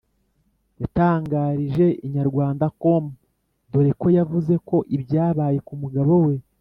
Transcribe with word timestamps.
yatangarije 0.81 1.85
inyarwandacom 2.05 3.03
dore 3.71 3.91
ko 4.01 4.07
yavuze 4.17 4.53
ko 4.67 4.77
ibyabaye 4.95 5.59
ku 5.67 5.73
mugabo 5.81 6.13
we 6.25 6.35